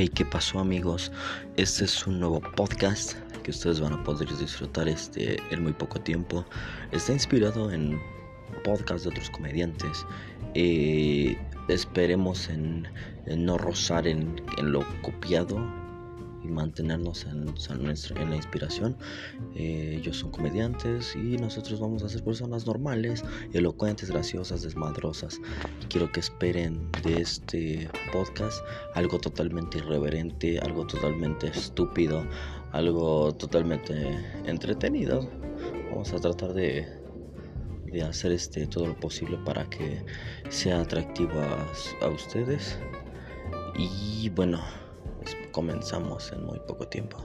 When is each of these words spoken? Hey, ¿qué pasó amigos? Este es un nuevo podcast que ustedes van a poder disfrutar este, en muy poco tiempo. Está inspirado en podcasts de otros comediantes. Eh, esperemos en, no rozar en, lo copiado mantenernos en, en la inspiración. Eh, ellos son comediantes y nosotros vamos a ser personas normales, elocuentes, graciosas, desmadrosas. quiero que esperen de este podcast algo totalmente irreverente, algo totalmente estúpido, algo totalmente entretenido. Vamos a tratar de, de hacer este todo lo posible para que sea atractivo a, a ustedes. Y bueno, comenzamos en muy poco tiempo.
Hey, 0.00 0.08
¿qué 0.08 0.24
pasó 0.24 0.60
amigos? 0.60 1.10
Este 1.56 1.84
es 1.84 2.06
un 2.06 2.20
nuevo 2.20 2.40
podcast 2.54 3.14
que 3.42 3.50
ustedes 3.50 3.80
van 3.80 3.94
a 3.94 4.04
poder 4.04 4.28
disfrutar 4.38 4.86
este, 4.86 5.42
en 5.50 5.64
muy 5.64 5.72
poco 5.72 6.00
tiempo. 6.00 6.44
Está 6.92 7.14
inspirado 7.14 7.72
en 7.72 8.00
podcasts 8.62 9.02
de 9.02 9.08
otros 9.08 9.28
comediantes. 9.30 10.06
Eh, 10.54 11.36
esperemos 11.66 12.48
en, 12.48 12.86
no 13.26 13.58
rozar 13.58 14.06
en, 14.06 14.40
lo 14.62 14.86
copiado 15.02 15.58
mantenernos 16.48 17.24
en, 17.24 17.54
en 17.70 18.30
la 18.30 18.36
inspiración. 18.36 18.96
Eh, 19.54 19.96
ellos 20.00 20.16
son 20.18 20.30
comediantes 20.30 21.14
y 21.16 21.36
nosotros 21.36 21.80
vamos 21.80 22.02
a 22.02 22.08
ser 22.08 22.22
personas 22.22 22.66
normales, 22.66 23.24
elocuentes, 23.52 24.10
graciosas, 24.10 24.62
desmadrosas. 24.62 25.40
quiero 25.88 26.10
que 26.10 26.20
esperen 26.20 26.90
de 27.02 27.20
este 27.20 27.90
podcast 28.12 28.62
algo 28.94 29.18
totalmente 29.18 29.78
irreverente, 29.78 30.58
algo 30.60 30.86
totalmente 30.86 31.48
estúpido, 31.48 32.24
algo 32.72 33.34
totalmente 33.34 33.94
entretenido. 34.46 35.28
Vamos 35.90 36.12
a 36.12 36.20
tratar 36.20 36.52
de, 36.54 36.86
de 37.86 38.02
hacer 38.02 38.32
este 38.32 38.66
todo 38.66 38.86
lo 38.86 38.94
posible 38.94 39.38
para 39.44 39.68
que 39.68 40.04
sea 40.48 40.80
atractivo 40.80 41.40
a, 41.40 42.04
a 42.04 42.08
ustedes. 42.08 42.78
Y 43.76 44.28
bueno, 44.30 44.60
comenzamos 45.52 46.32
en 46.32 46.44
muy 46.44 46.58
poco 46.60 46.86
tiempo. 46.86 47.18